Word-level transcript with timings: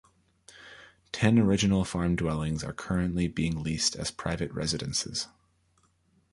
Ten 1.11 1.37
original 1.37 1.85
farm 1.85 2.15
dwellings 2.15 2.63
are 2.63 2.73
currently 2.73 3.27
being 3.27 3.61
leased 3.61 3.95
as 3.95 4.09
private 4.09 4.51
residences. 4.51 5.27